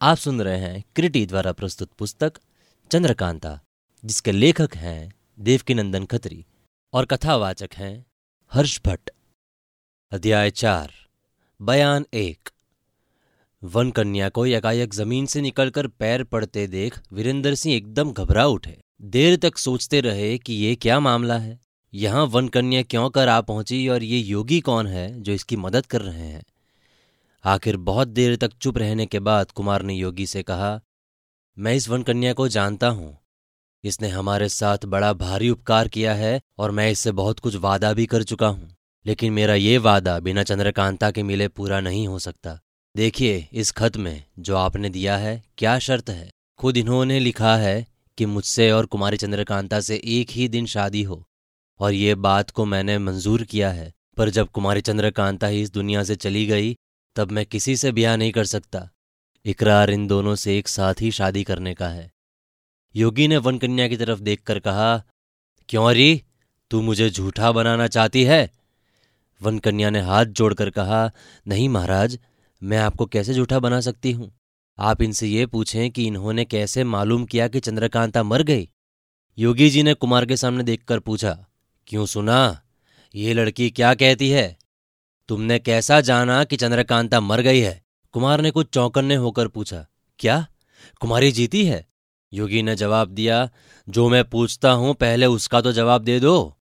[0.00, 2.32] आप सुन रहे हैं क्रिटी द्वारा प्रस्तुत पुस्तक
[2.90, 3.60] चंद्रकांता,
[4.04, 6.44] जिसके लेखक हैं देवकी नंदन खत्री
[6.92, 8.06] और कथावाचक हैं
[8.52, 9.10] हर्ष भट्ट।
[10.12, 10.92] अध्याय चार,
[11.62, 12.48] बयान एक।
[13.62, 18.76] वन कन्या को एकाएक ज़मीन से निकलकर पैर पड़ते देख वीरेंद्र सिंह एकदम घबरा उठे।
[19.02, 21.58] देर तक सोचते रहे कि ये क्या मामला है।
[21.94, 25.86] यहाँ वन कन्या क्यों कर आ पहुँची और ये योगी कौन है जो इसकी मदद
[25.86, 26.42] कर रहे हैं?
[27.44, 30.80] आखिर बहुत देर तक चुप रहने के बाद कुमार ने योगी से कहा,
[31.56, 33.16] मैं इस वन कन्या को जानता हूँ।
[33.84, 38.06] इसने हमारे साथ बड़ा भारी उपकार किया है और मैं इससे बहुत कुछ वादा भी
[38.06, 42.58] कर चुका हूँ। लेकिन मेरा ये वादा बिना चंद्रकांता के मिले पूरा नहीं हो सकता।
[42.94, 46.30] देखिए इस खत में जो आपने दिया है, क्या शर्त है?
[46.58, 47.86] खुद इन्होंने लिखा है
[48.18, 51.24] कि मुझसे और कुमारी चंद्रकांता से एक ही दिन शादी हो,
[51.80, 56.02] और ये बात को मैंने मंजूर किया है। पर जब कुमारी चंद्रकांता ही इस दुनिया
[56.04, 56.76] से चली गई
[57.16, 58.90] तब मैं किसी से ब्याह नहीं कर सकता।
[59.44, 62.10] इकरार इन दोनों से एक साथ ही शादी करने का है।
[62.96, 65.04] योगी ने वन कन्या की तरफ़ देखकर कहा,
[65.68, 66.22] क्यों री
[66.70, 68.50] तू मुझे झूठा बनाना चाहती है?
[69.42, 71.10] वन कन्या ने हाथ जोड़कर कहा,
[71.48, 72.18] नहीं महाराज,
[72.62, 74.32] मैं आपको कैसे झूठा बना सकती हूँ?
[74.78, 78.68] आप इनसे ये पूछें कि इन्होंने कैसे मालूम किया कि चंद्रकांता मर गई?
[79.38, 81.46] योगी जी ने कुमार के सामने देखकर पूछा,
[81.86, 82.62] क्यों सुना?
[83.14, 84.59] ये लड़की क्या कहती है?
[85.30, 87.82] तुमने कैसा जाना कि चंद्रकांता मर गई है?
[88.12, 89.86] कुमार ने कुछ चौकन्ने होकर पूछा,
[90.18, 90.46] क्या?
[91.00, 91.86] कुमारी जीती है?
[92.32, 93.50] योगी ने जवाब दिया,
[93.88, 96.56] जो मैं पूछता हूँ, पहले उसका तो जवाब दे दो।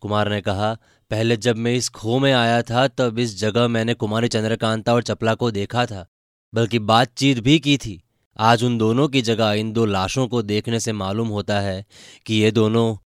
[0.00, 0.78] कुमार ने कहा,
[1.10, 5.02] पहले जब मैं इस खो में आया था, तब इस जगह मैंने कुमारी चंद्रकांता और
[5.02, 6.06] चपला को देखा था,
[6.54, 8.02] बल्कि बातचीत भी की थी।
[8.38, 11.86] आज उन दोनों की जगह इन दो लाशों को देखने से मालूम होता है
[12.26, 12.96] कि ये दोनों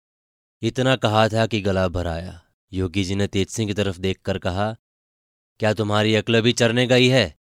[0.63, 2.41] इतना कहा था कि गला भराया
[2.73, 4.77] योगी जी ने तेज सिंह की तरफ़ देखकर कहा
[5.61, 7.37] क्या तुम्हारी अक्ल भी चरने गई है?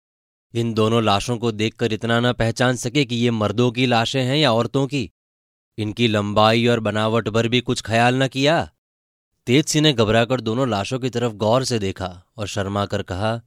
[0.53, 4.37] इन दोनों लाशों को देखकर इतना न पहचान सके कि ये मर्दों की लाशें हैं
[4.37, 5.11] या औरतों की।
[5.77, 8.69] इनकी लंबाई और बनावट पर भी कुछ ख्याल न किया।
[9.47, 13.41] तेज सिंह ने घबराकर दोनों लाशों की तरफ़ गौर से देखा और शर्मा कर कहा,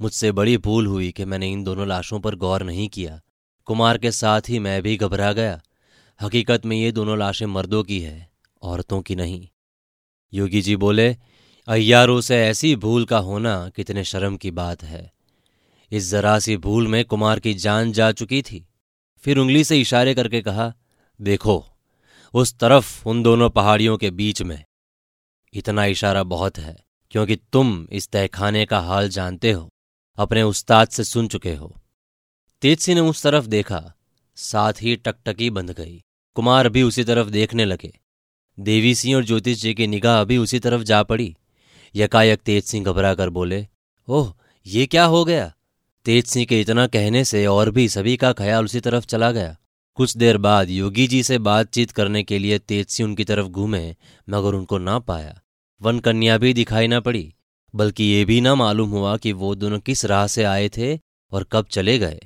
[0.00, 3.20] मुझसे बड़ी भूल हुई कि मैंने इन दोनों लाशों पर गौर नहीं किया।
[3.64, 5.60] कुमार के साथ ही मैं भी घबरा गया।
[6.20, 8.30] हकीकत में ये दोनों लाशें मर्दों की है,
[8.62, 9.48] औरतों की नहीं।
[10.32, 11.16] योगी जी बोले
[11.70, 15.12] अय्यारों से ऐसी भूल का होना कितने शर्म की बात है।
[15.90, 18.68] इस जरा सी भूल में कुमार की जान जा चुकी थी।
[19.18, 20.74] फिर उंगली से इशारे करके कहा,
[21.20, 21.66] देखो,
[22.34, 24.64] उस तरफ़ उन दोनों पहाड़ियों के बीच में
[25.54, 29.70] इतना इशारा बहुत है, क्योंकि तुम इस तहखाने का हाल जानते हो,
[30.16, 31.76] अपने उस्ताद से सुन चुके हो।
[32.62, 33.92] तेजसी ने उस तरफ़ देखा,
[34.36, 36.02] साथ ही टकटकी बंध गई।
[36.34, 37.98] कुमार भी उसी तरफ़ देखने लगे।
[38.60, 41.36] देवी सिंह और ज्योतिष जी की निगाह भी उसी तरफ़ जा पड़ी।
[41.96, 43.66] यकायक तेज सिंह घबरा कर बोले,
[44.08, 44.34] ओह,
[44.66, 45.52] ये क्या हो गया?
[46.04, 49.56] तेज सिंह के इतना कहने से और भी सभी का ख्याल उसी तरफ़ चला गया।
[49.94, 53.96] कुछ देर बाद योगी जी से बातचीत करने के लिए तेज सिंह उनकी तरफ़ घूमे,
[54.30, 55.40] मगर उनको ना पाया।
[55.82, 57.34] वन कन्या भी दिखाई ना पड़ी,
[57.74, 60.98] बल्कि ये भी ना मालूम हुआ कि वो दोनों किस राह से आए थे
[61.32, 62.20] और कब चले गए।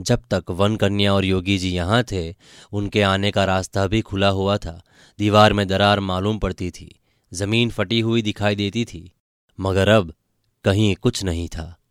[0.00, 2.34] जब तक वन कन्या और योगी जी यहाँ थे,
[2.72, 4.82] उनके आने का रास्ता भी खुला हुआ था।
[5.18, 7.01] दीवार में दरार मालूम पड़ती थी।
[7.32, 9.12] ज़मीन फटी हुई दिखाई देती थी
[9.60, 10.12] मगर अब
[10.64, 11.81] कहीं कुछ नहीं था।